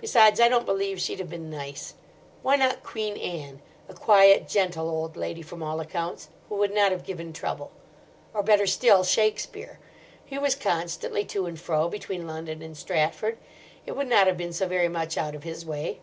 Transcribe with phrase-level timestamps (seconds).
[0.00, 1.92] Besides, I don't believe she'd have been nice.
[2.40, 3.60] Why not Queen Anne?
[3.90, 7.70] A quiet, gentle old lady, from all accounts, who would not have given trouble.
[8.32, 9.78] Or, better still, Shakespeare.
[10.24, 13.36] He was constantly to and fro between London and Stratford.
[13.84, 16.00] It would not have been so very much out of his way.